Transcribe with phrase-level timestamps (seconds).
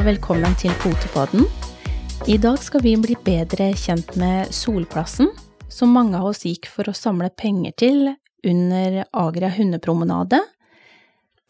[0.00, 1.42] Velkommen til Potepodden.
[2.24, 5.28] I dag skal vi bli bedre kjent med Solplassen,
[5.68, 8.08] som mange av oss gikk for å samle penger til
[8.48, 10.40] under Agria hundepromenade.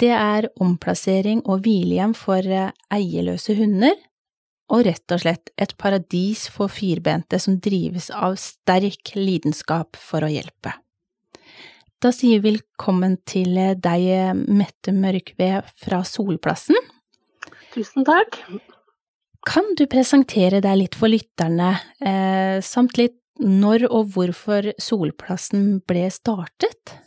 [0.02, 3.94] Det er omplassering og hvilehjem for eierløse hunder,
[4.74, 10.32] og rett og slett et paradis for firbente som drives av sterk lidenskap for å
[10.32, 10.74] hjelpe.
[12.02, 16.78] Da sier vi velkommen til deg, Mette Mørkved fra Solplassen.
[17.74, 18.40] Tusen takk.
[19.46, 21.72] Kan du presentere deg litt for lytterne,
[22.04, 26.98] eh, samt litt når og hvorfor Solplassen ble startet?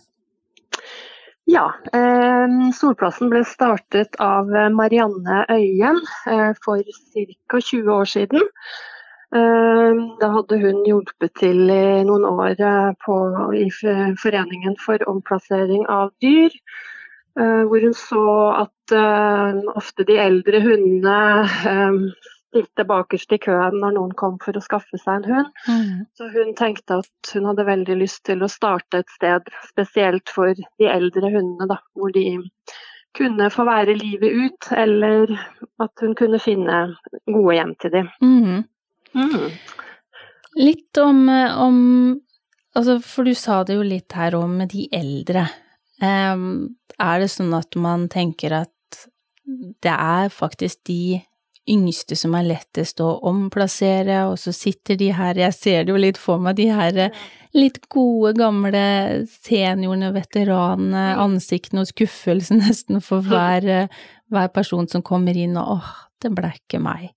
[1.45, 7.59] Ja, eh, Solplassen ble startet av Marianne Øyen eh, for ca.
[7.59, 8.49] 20 år siden.
[9.33, 13.15] Eh, da hadde hun hjulpet til i noen år eh, på,
[13.57, 13.65] i
[14.21, 16.53] Foreningen for omplassering av dyr.
[17.39, 18.27] Eh, hvor hun så
[18.61, 21.17] at eh, ofte de eldre hundene
[22.53, 25.51] stilte bakerst i køen når noen kom for å skaffe seg en hund.
[25.65, 26.03] Mm.
[26.13, 30.53] Så hun tenkte at hun hadde veldig lyst til å starte et sted spesielt for
[30.53, 32.27] de eldre hundene, da, hvor de
[33.17, 35.33] kunne få være livet ut, eller
[35.81, 36.83] at hun kunne finne
[37.25, 38.13] gode hjem til dem.
[38.21, 38.61] Mm.
[39.13, 39.49] Mm.
[40.61, 41.77] Litt om, om
[42.77, 45.47] altså, For du sa det jo litt her om de eldre.
[46.01, 48.71] Er det sånn at man tenker at
[49.83, 51.21] det er faktisk de
[51.69, 56.01] yngste som er lettest å omplassere, og så sitter de her, jeg ser det jo
[56.01, 56.99] litt for meg, de her
[57.55, 58.83] litt gode, gamle
[59.31, 61.21] seniorene, veteranene, mm.
[61.23, 63.87] ansiktene og skuffelsen nesten for hver,
[64.33, 67.09] hver person som kommer inn, og åh, det ble ikke meg.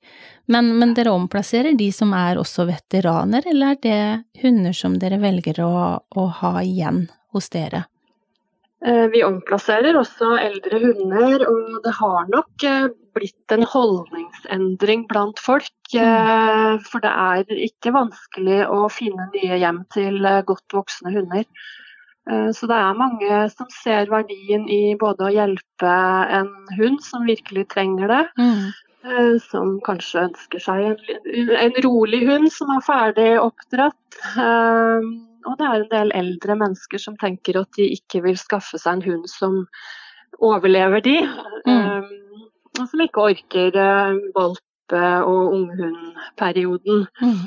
[0.51, 5.19] Men, men, dere omplasserer de som er også veteraner, eller er det hunder som dere
[5.23, 7.87] velger å, å ha igjen hos dere?
[8.87, 12.85] Eh, vi omplasserer også eldre hunder, og det har nok eh,
[13.17, 15.73] blitt en holdningsendring blant folk.
[15.91, 16.05] Mm.
[16.05, 21.49] Eh, for det er ikke vanskelig å finne nye hjem til godt voksne hunder.
[22.27, 25.91] Så det er mange som ser verdien i både å hjelpe
[26.35, 29.37] en hund som virkelig trenger det, mm.
[29.45, 34.19] som kanskje ønsker seg en, en rolig hund som er ferdig oppdratt
[35.47, 38.99] og det er en del eldre mennesker som tenker at de ikke vil skaffe seg
[38.99, 39.63] en hund som
[40.43, 41.17] overlever de.
[41.67, 41.73] Mm.
[41.73, 47.07] Um, som ikke orker uh, valpe- og unghundperioden.
[47.23, 47.41] Mm.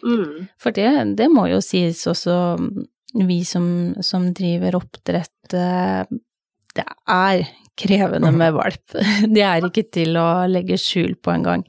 [0.00, 0.36] Mm.
[0.60, 2.34] For det, det, må jo sies også,
[3.20, 3.66] vi som,
[4.00, 6.06] som driver oppdrett, uh,
[6.76, 7.44] det er
[7.80, 8.96] krevende med valp.
[9.34, 11.66] De er ikke til å legge skjul på engang.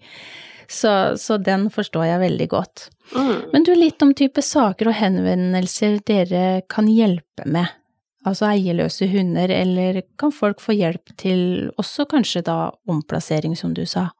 [0.71, 2.87] Så, så den forstår jeg veldig godt.
[3.11, 3.37] Mm.
[3.51, 7.73] Men du, litt om type saker og henvendelser dere kan hjelpe med.
[8.27, 12.57] Altså eierløse hunder, eller kan folk få hjelp til også kanskje da
[12.89, 14.11] omplassering, som du sa?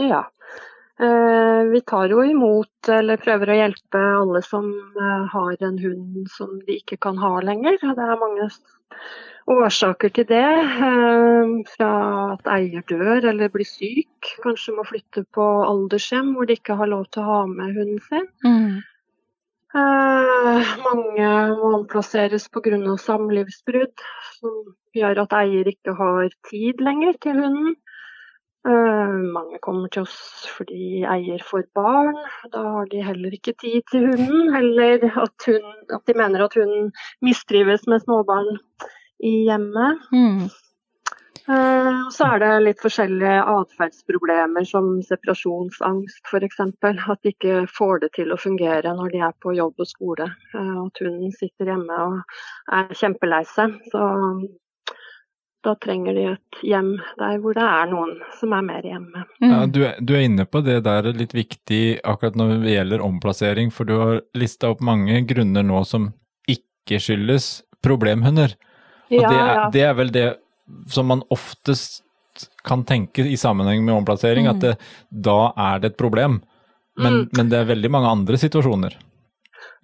[0.00, 0.24] Ja.
[0.98, 6.28] Eh, vi tar jo imot eller prøver å hjelpe alle som eh, har en hund
[6.30, 7.78] som de ikke kan ha lenger.
[7.82, 8.48] Det er mange
[9.50, 10.46] årsaker til det.
[10.88, 11.90] Eh, fra
[12.32, 16.90] at eier dør eller blir syk, kanskje må flytte på aldershjem hvor de ikke har
[16.90, 18.28] lov til å ha med hunden sin.
[18.46, 18.82] Mm.
[19.74, 22.96] Eh, mange må omplasseres pga.
[22.96, 24.04] samlivsbrudd,
[24.40, 24.60] som
[24.94, 27.74] gjør at eier ikke har tid lenger til hunden.
[28.64, 32.16] Uh, mange kommer til oss fordi eier får barn.
[32.48, 34.54] Da har de heller ikke tid til hunden.
[34.56, 36.88] Eller at, hun, at de mener at hunden
[37.20, 38.56] mistrives med småbarn
[39.24, 40.06] i hjemmet.
[40.12, 40.44] Mm.
[41.44, 46.60] Uh, så er det litt forskjellige atferdsproblemer som separasjonsangst f.eks.
[46.64, 50.30] At de ikke får det til å fungere når de er på jobb og skole.
[50.56, 52.38] Uh, at hun sitter hjemme og
[52.72, 53.76] er kjempelei seg.
[53.92, 54.08] Så
[55.64, 56.90] da trenger de et hjem
[57.20, 59.24] der hvor det er noen som er mer hjemme.
[59.40, 59.48] Mm.
[59.50, 63.04] Ja, du, er, du, er, inne på det der litt viktig akkurat når det gjelder
[63.04, 66.12] omplassering, for du har lista opp mange grunner nå som
[66.48, 68.56] ikke skyldes problemhunder.
[69.12, 70.26] Ja, det, er, det, er, vel det
[70.90, 72.02] som man oftest
[72.64, 74.52] kan tenke i sammenheng med omplassering, mm.
[74.54, 74.74] at det,
[75.10, 76.40] da er det et problem.
[76.96, 77.28] Men, mm.
[77.36, 78.96] men, det er veldig mange andre situasjoner.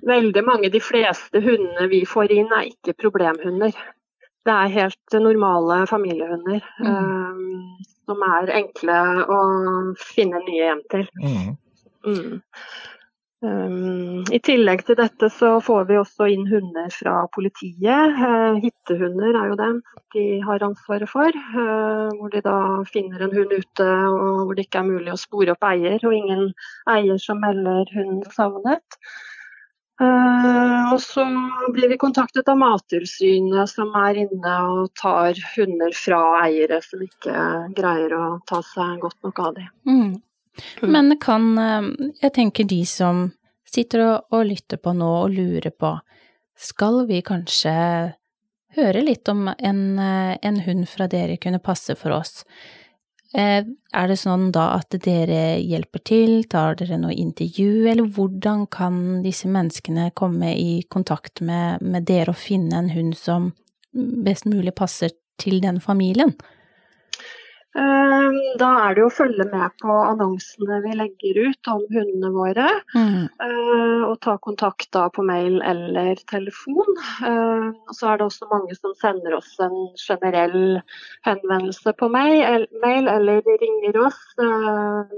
[0.06, 0.70] Veldig mange.
[0.72, 3.75] De fleste hundene vi får inn er ikke problemhunder.
[4.46, 6.87] Det er helt normale familiehunder mm.
[6.88, 9.40] um, som er enkle å
[10.00, 11.05] finne nye hjem til.
[11.20, 12.31] Mm.
[13.41, 18.19] Um, I tillegg til dette så får vi også inn hunder fra politiet.
[18.21, 19.79] Uh, hittehunder er jo dem
[20.13, 21.33] de har ansvaret for.
[21.55, 22.59] Uh, hvor de da
[22.91, 26.17] finner en hund ute og hvor det ikke er mulig å spore opp eier, og
[26.17, 26.51] ingen
[26.93, 29.01] eier som melder hunden savnet.
[30.01, 31.25] Uh, og så
[31.73, 37.37] blir vi kontaktet av Mattilsynet, som er inne og tar hunder fra eiere som ikke
[37.77, 39.73] greier å ta seg godt nok av dem.
[39.89, 40.13] Mm.
[40.82, 40.91] Mm.
[40.91, 41.44] Men kan
[42.20, 43.29] Jeg tenker de som
[43.70, 45.93] sitter og, og lytter på nå og lurer på,
[46.58, 47.73] skal vi kanskje
[48.76, 52.43] høre litt om en, en hund fra dere kunne passe for oss?
[53.31, 58.64] Eh, er det sånn da at dere hjelper til, tar dere noe intervju, eller hvordan
[58.73, 63.53] kan disse menneskene komme i kontakt med, med dere og finne en hund som
[63.94, 66.35] best mulig passer til den familien?
[67.78, 72.31] Ehm, da er det jo å følge med på annonsene vi legger ut om hundene
[72.34, 72.67] våre.
[72.96, 73.28] Mm.
[73.46, 76.99] Eh, og ta kontakt da på mail eller telefon.
[77.26, 80.81] Ehm, og så er det også mange som sender oss en generell
[81.28, 85.14] henvendelse på mail, eller ringer oss ehm,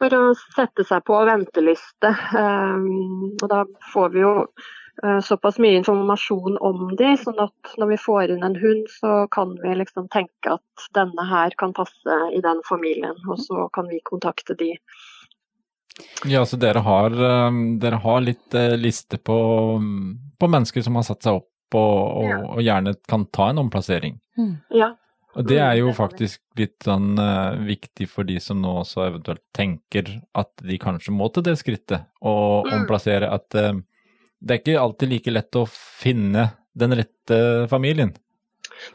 [0.00, 0.24] for å
[0.56, 2.12] sette seg på venteliste.
[2.42, 3.62] Og da
[3.92, 4.34] får vi jo
[5.24, 9.52] såpass mye informasjon om de, sånn at når vi får inn en hund, så kan
[9.60, 14.00] vi liksom tenke at denne her kan passe i den familien, og så kan vi
[14.08, 14.70] kontakte de.
[16.24, 19.38] Ja, så dere har, eh, dere har litt eh, liste på,
[20.38, 22.38] på, mennesker som har satt seg opp og, og, ja.
[22.52, 24.18] og gjerne kan ta en omplassering?
[24.38, 24.54] Mm.
[24.76, 24.92] Ja.
[25.36, 29.42] Og det er jo faktisk litt sånn uh, viktig for de som nå også eventuelt
[29.52, 32.72] tenker at de kanskje må til det skrittet og mm.
[32.78, 33.28] omplassere.
[33.28, 33.74] At uh,
[34.40, 37.38] det er ikke alltid like lett å finne den rette
[37.70, 38.12] familien?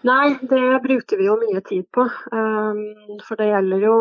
[0.05, 2.05] Nei, det bruker vi jo mye tid på.
[2.33, 2.81] Um,
[3.25, 3.95] for det gjelder jo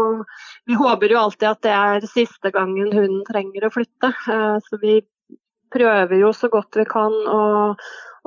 [0.69, 4.13] Vi håper jo alltid at det er siste gangen hunden trenger å flytte.
[4.29, 5.01] Uh, så vi
[5.73, 7.43] prøver jo så godt vi kan å,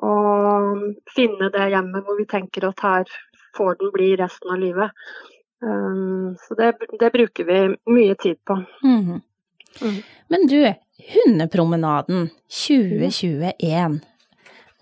[0.08, 0.14] å
[1.14, 3.16] finne det hjemmet hvor vi tenker at her
[3.58, 5.06] får den bli resten av livet.
[5.64, 7.60] Um, så det, det, bruker vi
[7.92, 8.58] mye tid på.
[8.84, 9.22] Mm.
[9.82, 10.00] Mm.
[10.34, 10.60] Men du,
[11.02, 14.02] Hundepromenaden 2021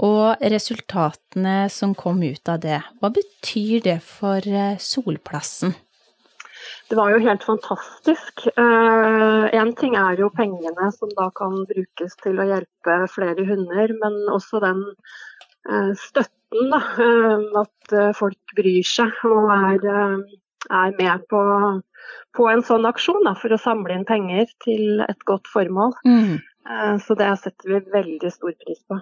[0.02, 5.76] og resultatene som kom ut av det, hva betyr det for eh, Solplassen?
[6.90, 8.44] Det var jo helt fantastisk.
[8.60, 13.94] Én uh, ting er jo pengene som da kan brukes til å hjelpe flere hunder,
[14.02, 14.84] men også den
[15.70, 16.82] uh, støtten, da.
[17.00, 19.88] Uh, at folk bryr seg og er,
[20.70, 21.42] er med på
[22.38, 25.94] på en sånn aksjon da, for å samle inn penger til et godt formål.
[26.08, 26.40] Mm.
[26.62, 29.00] Eh, så det setter vi veldig stor pris på.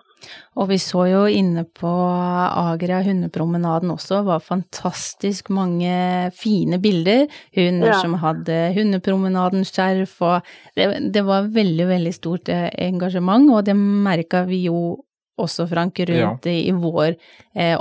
[0.57, 5.91] Og vi så jo inne på Agria hundepromenaden også, det var fantastisk mange
[6.37, 7.27] fine bilder.
[7.57, 7.99] Hunder ja.
[8.01, 13.51] som hadde hundepromenaden-skjerf, og det, det, var veldig, veldig stort eh, engasjement.
[13.53, 15.03] Og det merka vi jo
[15.39, 16.55] også, Frank, rundt ja.
[16.55, 17.75] i, vår eh,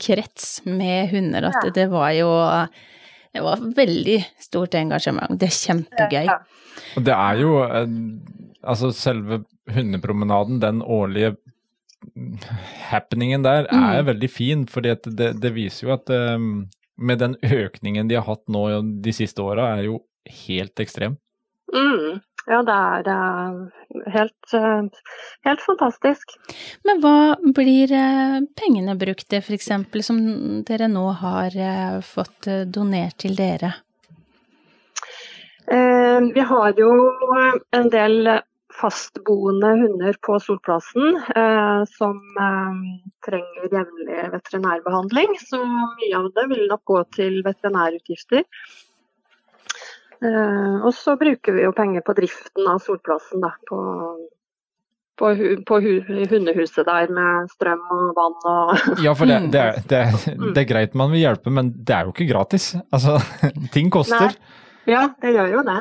[0.00, 1.70] omgangskrets med hunder, at ja.
[1.74, 2.30] det var jo
[3.32, 5.38] det var veldig stort engasjement.
[5.38, 6.26] Det er kjempegøy.
[6.96, 7.52] Og det er jo
[8.62, 11.36] Altså, selve hundepromenaden, den årlige
[12.90, 13.84] happeningen der, mm.
[13.96, 14.66] er veldig fin.
[14.68, 16.68] fordi det, det, viser jo at um,
[16.98, 20.02] med den økningen de har hatt nå de siste åra, er jo
[20.44, 21.16] helt ekstrem.
[21.72, 22.20] Mm.
[22.48, 22.72] Ja, det
[23.12, 24.88] er helt, er
[25.44, 26.32] helt, fantastisk.
[26.88, 29.70] Men hva blir eh, pengene brukt til, f.eks.,
[30.06, 30.20] som
[30.66, 33.74] dere nå har eh, fått donert til dere?
[35.70, 36.90] Vi har jo
[37.78, 38.32] en del
[38.74, 41.20] fastboende hunder på Solplassen
[41.92, 42.16] som
[43.22, 45.36] trenger jevnlig veterinærbehandling.
[45.38, 48.42] Så mye av det vil nok gå til veterinærutgifter.
[50.20, 53.54] Eh, og så bruker vi jo penger på driften av Solplassen, da.
[53.68, 53.80] På,
[55.20, 55.32] på,
[55.68, 60.38] på hundehuset der med strøm og vann og Ja, for det, det, er, det, er,
[60.44, 62.72] det, er, greit man vil hjelpe, men det er jo ikke gratis.
[62.92, 63.18] Altså,
[63.74, 64.28] ting koster.
[64.28, 64.56] Nei.
[64.90, 65.78] Ja, det gjør jo det.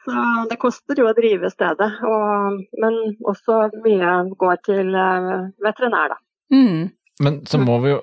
[0.00, 1.90] Så det koster jo å drive stedet.
[2.08, 2.98] Og, men
[3.28, 5.30] også mye går til eh,
[5.62, 6.20] veterinær, da.
[6.50, 6.90] Mm.
[7.20, 7.98] Men så må vi jo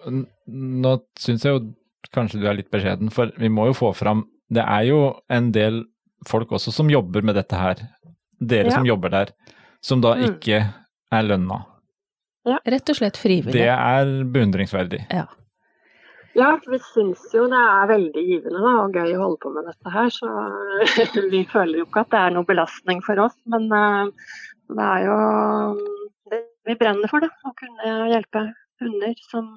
[0.48, 1.64] Nå syns jeg jo
[2.14, 4.22] kanskje du er litt beskjeden, for vi må jo få fram
[4.54, 5.00] det er jo
[5.34, 5.84] en del
[6.28, 7.82] folk også som jobber med dette her.
[8.38, 8.76] Dere ja.
[8.78, 9.34] som jobber der,
[9.84, 10.28] som da mm.
[10.32, 10.62] ikke
[11.14, 11.64] er lønna.
[12.48, 12.60] Ja.
[12.64, 13.58] Rett og slett frivillig.
[13.58, 15.04] Det er beundringsverdig.
[15.12, 15.26] Ja.
[16.38, 19.66] Ja, vi syns jo det er veldig givende da, og gøy å holde på med
[19.66, 20.12] dette her.
[20.14, 20.30] Så
[21.34, 23.36] vi føler jo ikke at det er noe belastning for oss.
[23.50, 24.06] Men uh,
[24.70, 25.18] det er jo
[26.30, 27.32] det, Vi brenner for da.
[27.48, 28.46] å kunne hjelpe
[28.82, 29.50] hunder som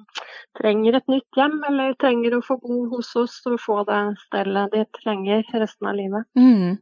[0.59, 4.75] trenger et nytt hjem, eller trenger å få bo hos oss og få det stellet
[4.75, 6.27] de trenger resten av livet.
[6.39, 6.79] Mm.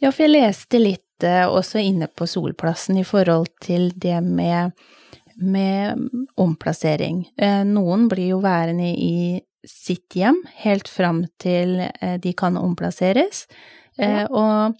[0.00, 4.72] Ja, for jeg leste litt eh, også inne på Solplassen i forhold til det med,
[5.36, 6.08] med
[6.40, 7.26] omplassering.
[7.36, 13.46] Eh, noen blir jo værende i sitt hjem helt fram til eh, de kan omplasseres,
[13.94, 14.24] ja.
[14.26, 14.74] og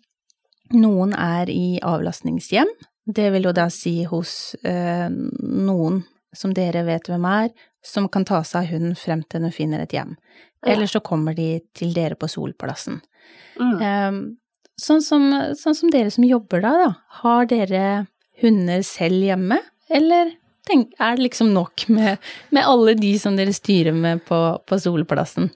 [0.74, 2.70] noen er i avlastningshjem
[3.04, 6.00] Det vil jo da si hos eh, noen
[6.36, 7.50] som dere vet hvem er,
[7.84, 10.14] som kan ta seg av hunden frem til hun finner et hjem.
[10.64, 13.02] Eller så kommer de til dere på Solplassen.
[13.60, 13.74] Mm.
[13.76, 14.16] Eh,
[14.80, 16.88] sånn, som, sånn, som, dere som jobber da, da,
[17.20, 17.84] har dere
[18.42, 19.60] hunder selv hjemme,
[19.92, 20.32] eller
[20.68, 22.16] tenk, er det liksom nok med,
[22.50, 25.52] med, alle de som dere styrer med på, på Solplassen?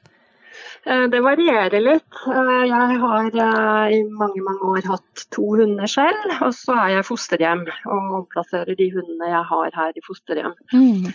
[0.89, 2.21] Eh, det varierer litt.
[2.33, 6.95] Eh, jeg har eh, i mange mange år hatt to hunder selv, og så er
[6.97, 10.55] jeg fosterhjem og omplasserer de hundene jeg har her i fosterhjem.
[10.73, 11.11] Mm.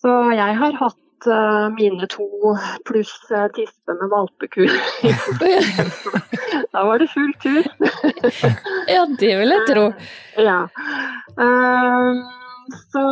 [0.00, 0.98] Så jeg har hatt
[1.76, 2.24] mine to
[2.88, 3.12] pluss
[3.54, 4.72] tispe med valpekull.
[6.72, 7.68] da var det full tur.
[8.90, 9.84] ja, det vil jeg tro.
[10.34, 10.56] Ja.
[12.90, 13.04] Så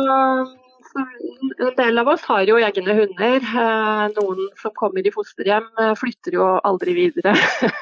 [0.95, 3.37] en del av oss har jo egne hunder.
[3.41, 7.35] Eh, noen som kommer i fosterhjem eh, flytter jo aldri videre.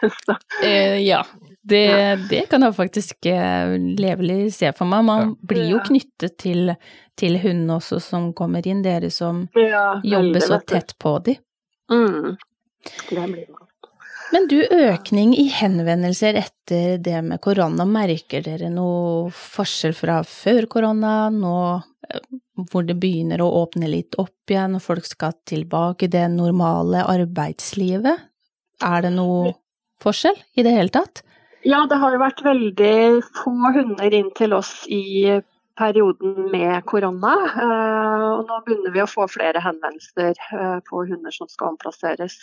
[0.64, 1.24] eh, ja,
[1.62, 1.86] det,
[2.30, 5.08] det, kan jeg faktisk eh, levelig se for meg.
[5.10, 6.74] Man blir jo knyttet til,
[7.20, 11.42] til hunden også som kommer inn, dere som ja, jobber så tett på dem.
[11.90, 12.38] Mm.
[13.10, 13.69] Det blir man.
[14.30, 20.68] Men du, økning i henvendelser etter det med korona, merker dere noe forskjell fra før
[20.70, 21.56] korona, nå
[22.70, 27.06] hvor det begynner å åpne litt opp igjen, og folk skal tilbake i det normale
[27.10, 28.26] arbeidslivet?
[28.86, 29.54] Er det noe
[30.04, 31.24] forskjell i det hele tatt?
[31.68, 32.98] Ja, det har jo vært veldig
[33.36, 35.40] få hunder inn til oss i
[35.80, 37.34] perioden med korona.
[37.50, 42.38] Eh, og nå begynner vi å få flere henvendelser eh, på hunder som skal omplasseres.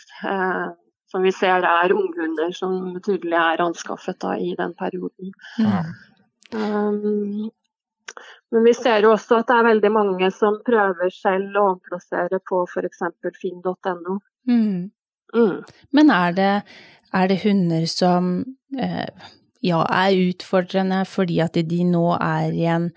[1.10, 5.30] Som vi ser er unghunder som tydelig er anskaffet da, i den perioden.
[5.62, 5.92] Mm.
[6.56, 7.50] Um,
[8.50, 12.40] men vi ser jo også at det er veldig mange som prøver selv å omplassere
[12.46, 13.02] på f.eks.
[13.40, 14.20] finn.no.
[14.48, 14.92] Mm.
[15.34, 15.56] Mm.
[15.96, 16.52] Men er det,
[17.12, 18.30] er det, hunder som
[18.78, 19.26] eh,
[19.66, 22.88] ja, er utfordrende fordi at de nå er i en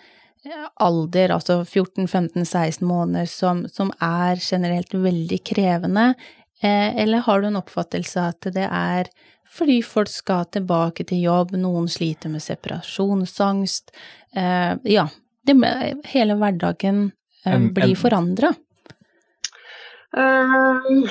[0.46, 6.12] eh, alder, altså 14-15-16 måneder, som, som, er generelt veldig krevende,
[6.68, 9.12] eller har du en oppfattelse av at det er
[9.50, 13.92] fordi folk skal tilbake til jobb, noen sliter med separasjonsangst,
[14.38, 15.08] eh, ja,
[15.48, 15.56] det,
[16.12, 17.08] hele hverdagen
[17.48, 18.54] uh, blir forandra?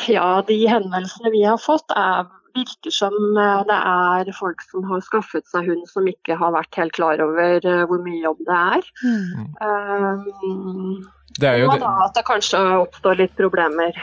[0.08, 5.46] Ja, de henvendelsene vi har fått er, virker som det er folk som har skaffet
[5.50, 8.88] seg hund som ikke har vært helt klar over hvor mye jobb det er.
[9.04, 9.44] Mm.
[9.62, 11.06] Um,
[11.38, 13.94] det er jo og da at det kanskje oppstår litt problemer.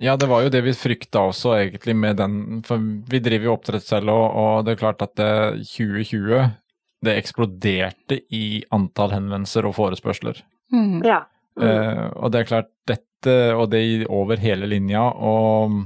[0.00, 3.54] Ja, det var jo det vi frykta også, egentlig, med den For vi driver jo
[3.58, 5.20] oppdrett selv, og, og det er klart at
[5.60, 6.48] 2020
[7.04, 10.42] det eksploderte i antall henvendelser og forespørsler.
[10.72, 11.00] Mm.
[11.06, 11.22] Ja.
[11.58, 11.64] Mm.
[11.66, 15.80] Eh, og det er klart, dette, og det over hele linja, og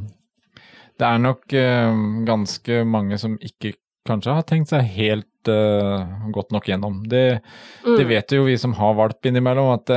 [0.99, 6.54] det er nok eh, ganske mange som ikke kanskje har tenkt seg helt eh, godt
[6.54, 7.02] nok gjennom.
[7.11, 7.40] Det,
[7.87, 7.94] mm.
[7.94, 9.94] det, vet jo vi som har valp innimellom, at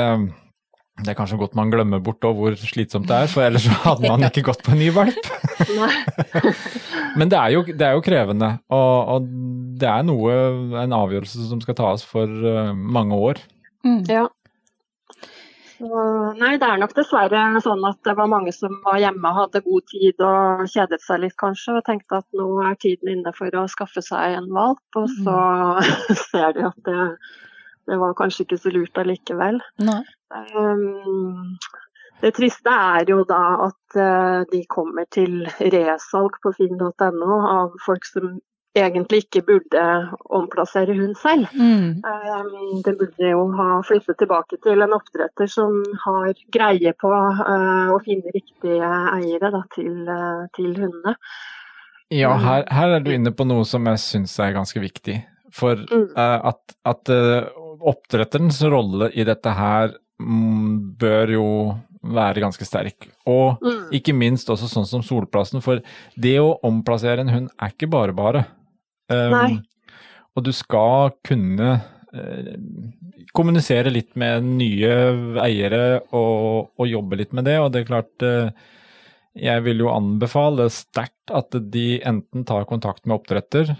[0.98, 4.26] det er kanskje godt man glemmer bort hvor slitsomt det er, for ellers hadde man
[4.26, 5.30] ikke gått på en ny valp.
[7.18, 9.28] Men det er, jo, det er jo, krevende, og, og,
[9.78, 10.34] det er noe,
[10.82, 13.42] en avgjørelse som skal tas for uh, mange år.
[13.86, 14.02] Mm.
[14.10, 14.26] Ja.
[15.78, 15.88] Så,
[16.40, 19.62] nei, det er nok dessverre sånn at det var mange som var hjemme og hadde
[19.68, 23.54] god tid og kjedet seg litt kanskje, og tenkte at nå er tiden inne for
[23.54, 25.36] å skaffe seg en valp, og så
[25.78, 26.18] mm.
[26.32, 26.98] ser de at det,
[27.88, 29.62] det var kanskje ikke så lurt allikevel.
[29.80, 31.56] Um,
[32.22, 38.06] det triste er jo da at uh, de kommer til resalg på finn.no av folk
[38.10, 38.38] som
[38.78, 39.84] egentlig ikke burde
[40.38, 41.48] omplassere hund selv.
[41.54, 42.04] Mm.
[42.06, 47.94] Um, det burde jo ha flyttet tilbake til en oppdretter som har greie på uh,
[47.94, 51.16] å finne riktige eiere da, til, uh, til, hundene.
[52.14, 55.20] Ja, her, her, er du inne på noe som jeg syns er ganske viktig.
[55.58, 56.12] For mm.
[56.16, 57.10] at, at
[57.80, 61.50] oppdretterens rolle i dette her mm, bør jo
[62.08, 63.10] være ganske sterk.
[63.28, 63.90] Og mm.
[63.98, 65.82] ikke minst også sånn som Solplassen, for
[66.16, 68.46] det å omplassere en hund er ikke bare bare.
[69.12, 69.62] Um,
[70.36, 72.50] og du skal kunne uh,
[73.36, 74.92] kommunisere litt med nye
[75.44, 78.52] eiere og, og, jobbe litt med det, og det er klart uh,
[79.38, 83.76] jeg vil jo anbefale sterkt at de enten tar kontakt med oppdretter,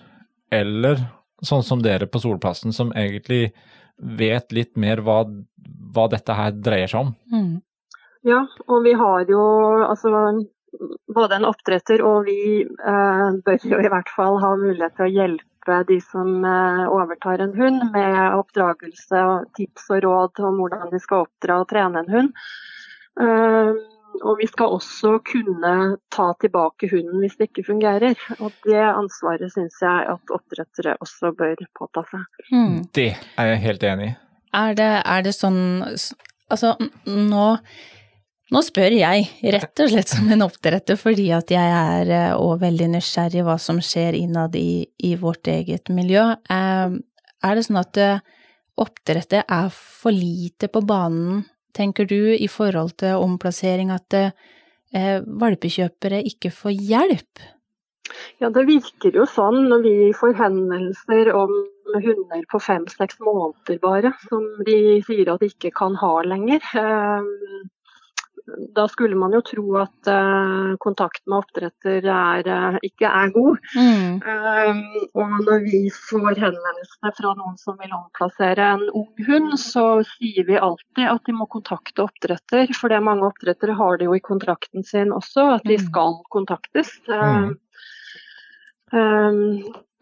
[0.54, 1.02] eller
[1.46, 3.52] sånn som dere på Solplassen, som egentlig
[3.98, 5.24] vet litt mer hva,
[5.94, 7.16] hva dette her dreier seg om.
[7.34, 7.56] Mm.
[8.28, 9.42] Ja, og vi har jo
[9.88, 10.12] altså
[11.16, 15.14] både en oppdretter og vi eh, bør jo i hvert fall ha mulighet til å
[15.14, 20.92] hjelpe de som eh, overtar en hund med oppdragelse og tips og råd om hvordan
[20.92, 22.34] de skal oppdra og trene en hund.
[24.26, 25.74] Og vi skal også kunne
[26.14, 28.16] ta tilbake hunden hvis det ikke fungerer.
[28.40, 32.48] Og det ansvaret syns jeg at oppdrettere også bør påta seg.
[32.52, 32.80] Mm.
[32.96, 34.16] Det er jeg helt enig i.
[34.58, 35.62] Er det, er det sånn
[36.48, 36.70] Altså,
[37.12, 37.48] nå,
[38.56, 42.62] nå spør jeg rett og slett som en oppdretter fordi at jeg er òg eh,
[42.62, 46.24] veldig nysgjerrig hva som skjer innad i, i vårt eget miljø.
[46.48, 46.96] Eh,
[47.44, 48.24] er det sånn at eh,
[48.80, 51.44] oppdrettet er for lite på banen
[51.78, 57.48] tenker du, i forhold til omplassering, at eh, valpekjøpere ikke får hjelp?
[58.42, 61.52] Ja, det virker jo sånn når vi får henvendelser om
[61.96, 66.64] hunder på fem-seks måneder bare, som de sier at de ikke kan ha lenger.
[66.82, 67.68] Eh,
[68.48, 73.58] da skulle man jo tro at uh, kontakt med oppdretter er, uh, ikke er god.
[73.76, 74.22] Mm.
[74.24, 79.86] Uh, og når vi får henvendelser fra noen som vil omplassere en ung hund, så
[80.16, 82.72] sier vi alltid at de må kontakte oppdretter.
[82.78, 85.90] For det mange oppdrettere har det jo i kontrakten sin også, at de mm.
[85.90, 86.94] skal kontaktes.
[87.12, 87.52] Um,
[88.96, 89.44] um,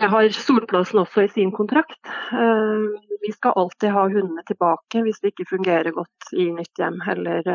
[0.03, 1.97] jeg har Solplassen også i sin kontrakt.
[3.23, 7.47] Vi skal alltid ha hundene tilbake hvis det ikke fungerer godt i nytt hjem eller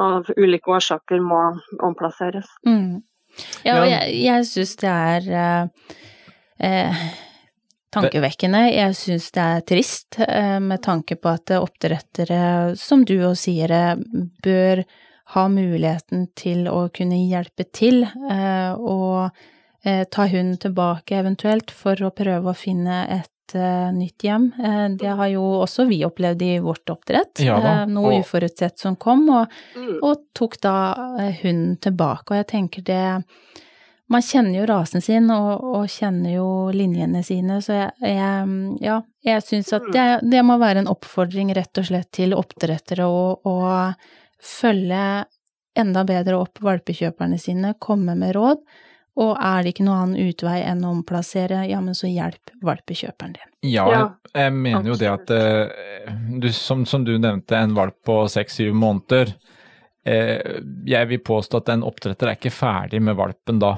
[0.00, 1.42] av ulike årsaker må
[1.82, 2.48] omplasseres.
[2.66, 3.02] Mm.
[3.66, 5.94] Ja, og jeg, jeg syns det er eh,
[6.68, 7.06] eh,
[7.94, 8.66] tankevekkende.
[8.70, 13.74] Jeg syns det er trist eh, med tanke på at oppdrettere, som du og sier,
[14.44, 14.84] bør
[15.34, 19.30] ha muligheten til å kunne hjelpe til eh, og
[19.84, 24.48] eh, ta hunden tilbake eventuelt for å prøve å finne et uh, nytt hjem.
[24.58, 27.42] Uh, det har jo også vi opplevd i vårt oppdrett.
[27.44, 28.24] Ja, uh, noe og...
[28.24, 29.98] uforutsett som kom, og, mm.
[30.00, 30.76] og tok da
[31.42, 32.32] hunden tilbake.
[32.32, 33.04] Og jeg tenker det
[34.12, 38.98] Man kjenner jo rasen sin, og, og kjenner jo linjene sine, så jeg, jeg ja,
[39.24, 43.24] jeg syns at det, det, må være en oppfordring rett og slett til oppdrettere å,
[43.40, 43.54] å
[44.44, 45.24] følge
[45.74, 48.60] enda bedre opp valpekjøperne sine, komme med råd.
[49.14, 53.36] Og er det ikke noen annen utvei enn å omplassere, ja, men så hjelp valpekjøperen
[53.36, 53.50] din.
[53.70, 53.86] Ja,
[54.34, 56.10] jeg, mener jo det at uh,
[56.42, 59.30] du, som, som, du nevnte, en valp på seks-syv måneder.
[60.04, 60.58] Uh,
[60.90, 63.76] jeg vil påstå at en oppdretter er ikke ferdig med valpen da.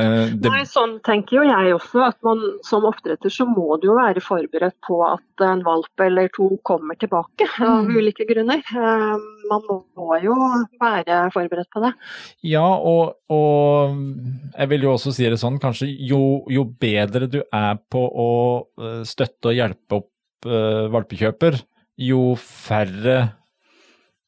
[0.00, 0.48] Uh, det...
[0.48, 2.02] Nei, sånn tenker jo jeg også.
[2.08, 6.30] At man som oppdretter så må du jo være forberedt på at en valp eller
[6.34, 7.92] to kommer tilbake av mm.
[7.96, 8.62] ulike grunner.
[8.72, 10.36] Uh, man må jo
[10.80, 11.92] være forberedt på det.
[12.46, 13.98] Ja, og, og,
[14.54, 18.30] jeg vil jo også si det sånn, kanskje jo, jo bedre du er på å
[18.80, 21.58] eh, støtte og hjelpe opp uh, valpekjøper,
[22.00, 23.18] jo færre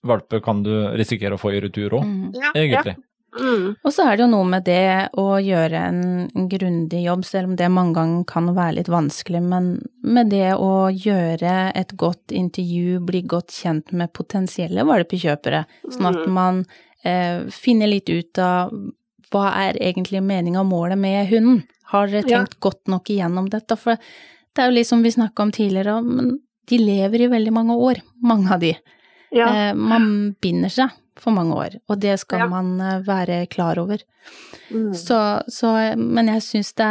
[0.06, 2.28] valper kan du risikere å få i retur òg, mm.
[2.34, 2.96] ja, egentlig.
[2.96, 3.11] Ja.
[3.40, 3.74] Mm.
[3.80, 7.56] Og så er det jo noe med det å gjøre en grundig jobb, selv om
[7.56, 9.70] det mange ganger kan være litt vanskelig, men
[10.04, 16.20] med det å gjøre et godt intervju, bli godt kjent med potensielle valpekjøpere, sånn at
[16.26, 16.36] mm.
[16.36, 16.62] man
[17.08, 18.74] eh, finner litt ut av
[19.32, 21.62] hva er egentlig meninga og målet med hunden?
[21.92, 22.62] Har dere tenkt ja.
[22.68, 23.76] godt nok igjennom dette?
[23.80, 26.34] For det er jo litt som vi snakka om tidligere, men
[26.68, 28.74] de lever i veldig mange år, mange av de.
[29.32, 29.48] Ja.
[29.48, 32.48] Eh, man binder seg for mange år, og det skal ja.
[32.50, 34.02] man eh, være klar over.
[34.70, 34.92] Mm.
[34.96, 35.18] Så,
[35.50, 36.88] så, men jeg syns det,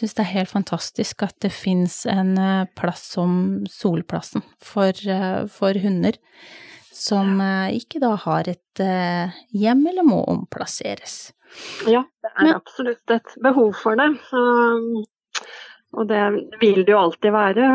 [0.00, 5.78] det, er helt fantastisk at det fins en eh, plass som Solplassen for, eh, for
[5.84, 6.18] hunder,
[6.92, 7.40] som
[7.72, 8.82] ikke da har et
[9.56, 11.32] hjem eller må omplasseres.
[11.88, 14.10] Ja, det er men, absolutt et behov for det.
[14.28, 14.42] Så
[15.92, 16.20] og det
[16.60, 17.66] vil det jo alltid være,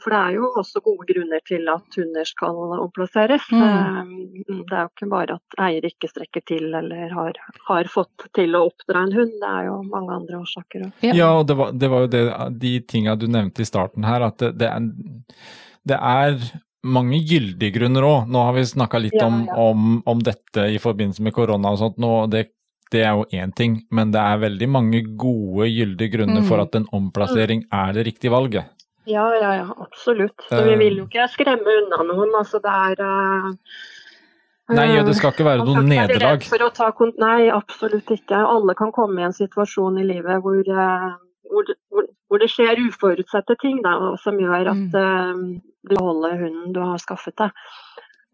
[0.00, 3.50] for det er jo også gode grunner til at hunder skal omplasseres.
[3.52, 3.64] Mm.
[3.66, 7.36] Eh, det er jo ikke bare at eier ikke strekker til eller har,
[7.68, 11.04] har, fått til å oppdra en hund, det er jo mange andre årsaker òg.
[11.04, 11.12] Ja.
[11.18, 12.24] ja, og det var, det var jo det,
[12.64, 15.36] de tinga du nevnte i starten her, at det, det, er,
[15.92, 16.40] det er
[16.88, 18.30] mange gyldige grunner òg.
[18.32, 19.58] Nå har vi snakka litt ja, om, ja.
[19.60, 22.00] Om, om, dette i forbindelse med korona og sånt.
[22.00, 22.46] Nå, det
[22.90, 26.48] det er jo én ting, men det er veldig mange gode, gyldige grunner mm.
[26.48, 28.70] for at en omplassering er det riktige valget.
[29.08, 30.42] Ja, ja, ja, absolutt.
[30.48, 32.34] Så vi vil jo ikke skremme unna noen.
[32.38, 33.54] Altså det er uh,
[34.70, 36.44] Nei, ja, det skal ikke være noe nederlag.
[37.18, 38.38] Nei, absolutt ikke.
[38.38, 41.08] Alle kan komme i en situasjon i livet hvor, uh,
[41.50, 45.42] hvor, hvor, hvor det skjer uforutsette ting da, som gjør at uh,
[45.90, 47.66] du holder hunden du har skaffet deg.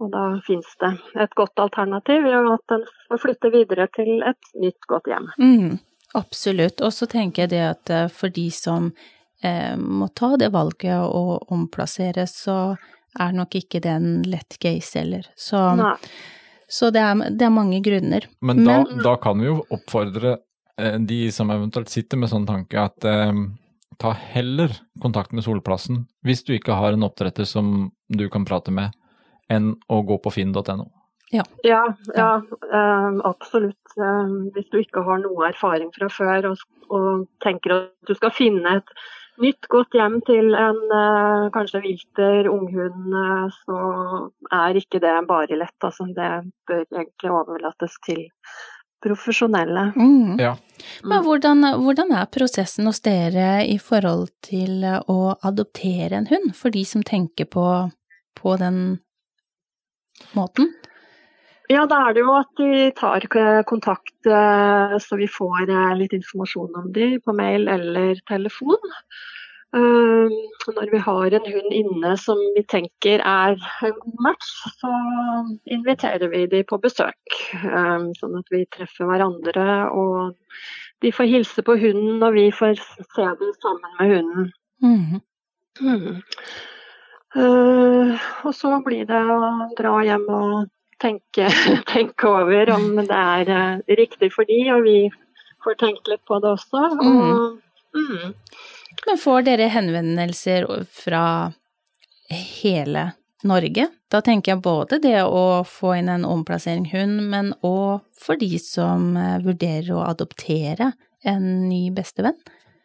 [0.02, 0.92] Og da finnes det
[1.24, 5.28] et godt alternativ ved at en får flytte videre til et nytt, godt hjem.
[5.40, 5.78] Mm,
[6.18, 6.82] absolutt.
[6.84, 8.90] Og så tenker jeg det at eh, for de som
[9.42, 12.76] eh, må ta det valget å omplassere, så
[13.16, 15.24] er nok ikke det en lett case heller.
[15.32, 15.60] Så,
[16.68, 18.28] så det, er, det, er, mange grunner.
[18.40, 20.36] Men da, Men da, kan vi jo oppfordre
[20.76, 23.32] eh, de som eventuelt sitter med sånn tanke, at eh,
[23.96, 28.74] ta heller kontakt med Solplassen hvis du ikke har en oppdretter som du kan prate
[28.74, 28.92] med
[29.52, 30.86] enn å gå på finn.no.
[31.30, 31.82] Ja, ja,
[32.14, 32.30] ja
[32.72, 33.92] uh, absolutt.
[33.98, 38.34] Uh, hvis du ikke har noe erfaring fra før og, og, tenker at du skal
[38.34, 38.92] finne et
[39.42, 43.16] nytt, godt hjem til en uh, kanskje vilter unghund,
[43.64, 43.80] så
[44.54, 45.76] er ikke det bare lett.
[45.82, 46.30] Altså, det
[46.70, 48.22] bør egentlig overlates til
[49.02, 49.90] profesjonelle.
[49.98, 50.38] Mm.
[50.40, 50.54] Ja.
[51.04, 56.72] Men hvordan, hvordan, er prosessen hos dere i forhold til å adoptere en hund, for
[56.74, 57.66] de som tenker på,
[58.38, 58.78] på den
[60.36, 60.72] måten?
[61.68, 63.24] Ja, da er det jo at de tar
[63.66, 68.92] kontakt eh, så vi får eh, litt informasjon om dem på mail eller telefon.
[69.74, 70.36] Eh,
[70.76, 74.92] når vi har en hund inne som vi tenker er en god match, så
[75.66, 77.40] inviterer vi dem på besøk.
[78.20, 80.38] Sånn at vi treffer hverandre og
[81.02, 84.48] de får hilse på hunden og vi får se dem sammen med hunden.
[84.86, 85.20] Mm.
[85.82, 86.22] Mm.
[87.36, 89.38] Og så blir det å
[89.76, 90.56] dra hjem og
[91.02, 91.50] tenke,
[91.92, 94.98] tenke, over om det er uh, riktig for de, og vi
[95.64, 96.82] får tenkt litt på det også.
[96.96, 97.60] Og, mm.
[97.96, 98.34] Mm.
[99.06, 101.24] Men får dere henvendelser fra
[102.30, 103.10] hele
[103.46, 103.88] Norge?
[104.10, 108.56] Da tenker jeg både det å få inn en omplassering hund, men òg for de
[108.62, 110.92] som eh, vurderer å adoptere
[111.26, 112.38] en ny bestevenn.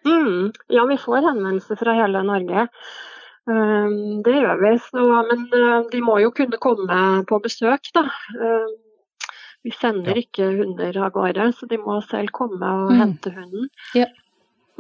[0.06, 0.52] Mm.
[0.74, 2.68] Ja, vi får henvendelser fra hele Norge.
[3.50, 8.06] Ehm, det gjør vi, så, men eh, de må jo kunne komme på besøk, da.
[8.38, 8.76] Ehm,
[9.66, 10.24] vi sender ja.
[10.26, 13.02] ikke hunder av gårde, så de må selv komme og mm.
[13.02, 13.70] hente hunden.
[13.98, 14.08] Ja.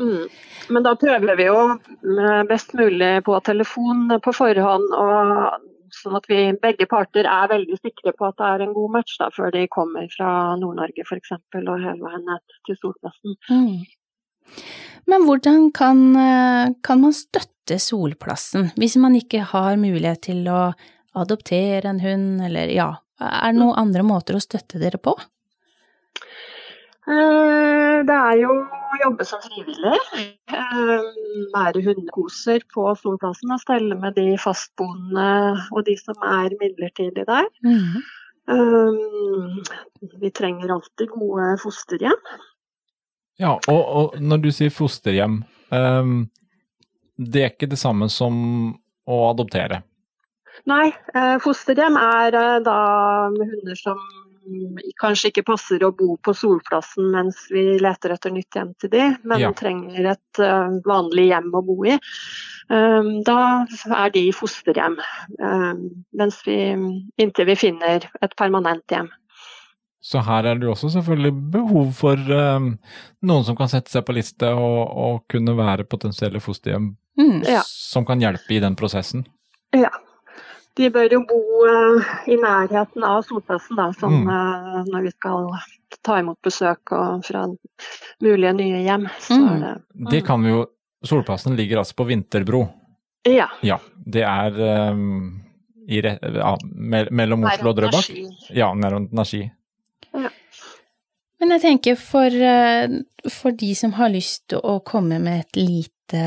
[0.01, 0.29] Mm.
[0.73, 1.59] Men da prøver vi jo
[2.49, 8.13] best mulig på telefon på forhånd, og, sånn at vi begge parter er veldig sikre
[8.17, 11.33] på at det er en god match da, før de kommer fra Nord-Norge f.eks.
[11.35, 13.37] og hele veien ned til Solplassen.
[13.51, 13.81] Mm.
[15.09, 20.71] Men hvordan kan, eh, kan, man støtte Solplassen, hvis man ikke har mulighet til å
[21.17, 25.15] adoptere en hund, eller ja, er det noen andre måter å støtte dere på?
[27.11, 29.97] Eh, det er jo å jobbe som frivillig.
[30.51, 31.09] Eh,
[31.55, 35.29] være hundekoser på Solplassen og stelle med de fastboende
[35.71, 37.49] og de som er midlertidig der.
[37.65, 38.01] Mm.
[40.21, 42.23] Vi trenger alltid gode fosterhjem.
[43.39, 45.41] Ja, og, og, når du sier fosterhjem,
[45.71, 46.17] um,
[47.17, 48.35] det er ikke det samme som
[49.09, 49.81] å adoptere?
[50.69, 52.79] Nei, eh, fosterhjem er eh, da
[53.33, 54.01] hunder som
[55.01, 59.03] kanskje ikke passer å bo på Solplassen mens vi leter etter nytt hjem til de,
[59.27, 59.51] men ja.
[59.57, 61.97] trenger et uh, vanlig hjem å bo i.
[62.71, 63.67] Um, da
[63.99, 64.97] er de fosterhjem,
[65.37, 65.85] um,
[66.17, 66.57] mens vi,
[67.21, 69.11] inntil vi finner et permanent hjem.
[70.01, 72.71] Så her er det jo også selvfølgelig behov for um,
[73.29, 77.61] noen som kan sette seg på liste og, og kunne være potensielle fosterhjem mm, ja.
[77.67, 79.27] som kan hjelpe i den prosessen.
[79.77, 79.91] Ja.
[80.79, 81.37] De bør jo bo
[81.67, 84.31] uh, i nærheten av solplassen da, sånn, mm.
[84.31, 85.49] uh, når vi skal
[86.01, 87.45] ta imot besøk og fra
[88.23, 89.05] mulige nye hjem.
[89.29, 89.49] Mm.
[89.61, 89.73] Det,
[90.15, 90.67] det, kan vi jo
[91.01, 92.59] Solplassen ligger altså på Vinterbro.
[93.25, 93.47] Ja.
[93.65, 94.59] ja det er
[94.93, 95.41] um,
[95.89, 96.51] i, ja,
[97.09, 98.11] mellom Oslo og Drøbak.
[98.53, 98.99] Ja, nær
[101.41, 102.99] Men jeg tenker for, eh,
[103.33, 106.21] for, de som har lyst til å komme med et lite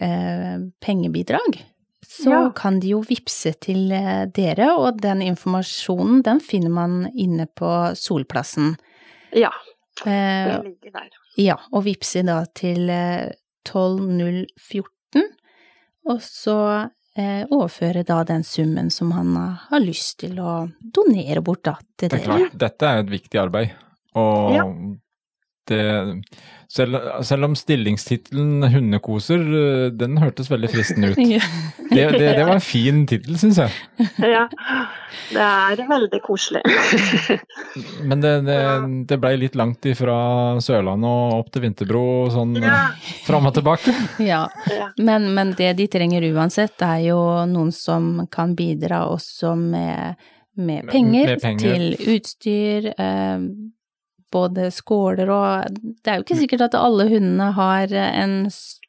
[0.00, 1.60] eh, pengebidrag,
[2.06, 2.52] så ja.
[2.56, 7.94] kan de jo vippse til eh, dere, og den informasjonen den finner man inne på
[7.98, 8.76] Solplassen.
[9.36, 9.52] Ja,
[10.06, 11.08] eh, det ligger der.
[11.40, 15.28] Ja, og vippse da til 12014, eh,
[16.08, 19.34] og så eh, overføre da den summen som han
[19.68, 22.16] har lyst til å donere bort da til dere.
[22.16, 23.74] Det er klart, dette er et viktig arbeid.
[24.16, 24.64] Og ja.
[25.70, 25.82] Det
[26.72, 31.18] selv, selv, om stillingstittelen 'Hundekoser', eh, den hørtes veldig fristende ut.
[31.92, 33.72] Det, det, det var en fin tittel, syns jeg.
[34.24, 34.46] Ja,
[35.28, 36.62] det er veldig koselig.
[38.08, 38.56] Men det, det,
[39.10, 40.14] det blei litt langt ifra
[40.64, 42.78] Sørlandet og opp til Vinterbro sånn ja.
[43.26, 43.92] fram og tilbake.
[44.32, 44.46] Ja,
[44.96, 47.20] men, men, det de trenger uansett, er jo
[47.50, 50.16] noen som kan bidra også med,
[50.56, 51.76] med, penger, med penger.
[51.76, 52.92] til utstyr.
[54.32, 58.38] Både skåler og Det er jo ikke sikkert at alle hundene har en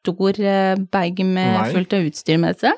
[0.04, 1.72] stor eh, bag med Nei.
[1.72, 2.76] fullt av utstyr med seg.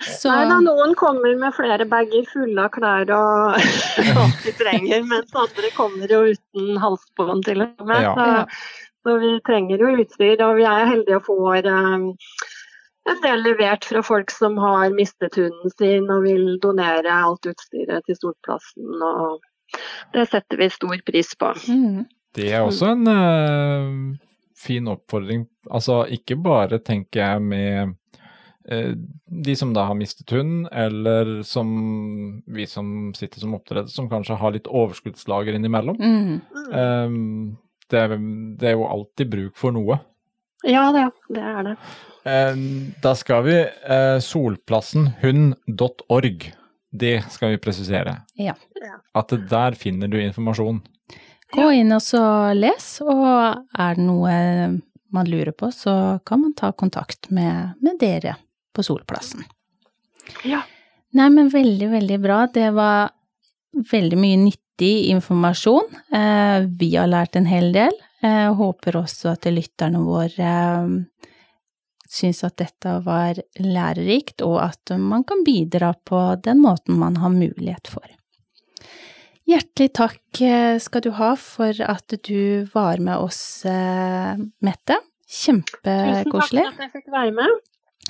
[0.00, 0.30] Så...
[0.30, 3.58] Nei da, noen kommer med flere bager fulle av klær og
[4.22, 8.06] alt de trenger, mens andre kommer jo uten halsbånd til og med.
[8.06, 8.14] Ja.
[8.14, 12.10] Så, så, vi trenger jo utstyr, og vi er heldige og får um,
[13.10, 18.06] en del levert fra folk som har mistet hunden sin og vil donere alt utstyret
[18.06, 19.02] til Storplassen.
[19.02, 19.40] og
[20.12, 21.54] det setter vi stor pris på.
[21.68, 22.04] Mm.
[22.36, 24.16] Det er også en uh,
[24.58, 25.46] fin oppfordring.
[25.70, 27.88] Altså ikke bare tenker jeg med
[28.70, 28.92] uh,
[29.44, 31.68] de som da har mistet hund, eller som
[32.46, 35.96] vi som sitter som oppdretter, som kanskje har litt overskuddslager innimellom.
[35.98, 36.40] Mm.
[36.72, 37.56] Um,
[37.90, 38.08] det, er,
[38.60, 39.96] det er jo alltid bruk for noe.
[40.62, 41.76] Ja, det, det er det.
[42.22, 42.56] Uh,
[43.02, 46.52] da skal vi uh, solplassenhund.org.
[46.92, 48.18] Det skal vi presisere.
[48.36, 48.54] Ja.
[49.16, 50.82] At der finner du informasjon.
[51.52, 52.22] Gå inn og så
[52.56, 53.24] les, og
[53.76, 54.36] er det noe
[55.12, 58.36] man lurer på, så kan man ta kontakt med, med dere
[58.72, 59.44] på Solplassen.
[60.48, 60.62] Ja.
[61.12, 62.46] Nei, men veldig, veldig bra.
[62.52, 63.12] Det var
[63.92, 65.92] veldig mye nyttig informasjon.
[66.14, 67.92] Eh, vi har lært en hel del.
[68.22, 70.96] Jeg eh, håper også at lytterne våre eh,
[72.12, 77.32] syns at dette var lærerikt, og at man kan bidra på den måten man har
[77.32, 78.04] mulighet for.
[79.48, 85.00] Hjertelig takk eh, skal du ha for at du var med oss, eh, Mette.
[85.32, 86.28] Kjempekoselig.
[86.28, 87.58] Tusen takk for at jeg fikk være med.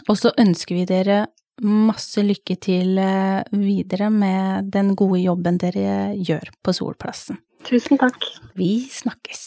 [0.09, 1.23] Og så ønsker vi dere
[1.63, 7.41] masse lykke til eh, videre med den gode jobben dere gjør på Solplassen.
[7.69, 8.19] Tusen takk.
[8.59, 9.47] Vi snakkes.